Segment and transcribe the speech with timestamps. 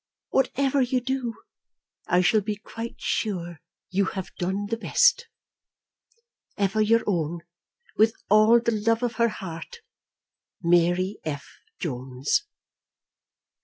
[0.29, 1.35] Whatever you do
[2.07, 3.59] I shall be quite sure
[3.91, 5.27] you have done the best.
[6.57, 7.41] Ever your own,
[7.97, 9.81] with all the love of her heart,
[10.63, 11.47] MARY F.
[11.79, 12.45] JONES.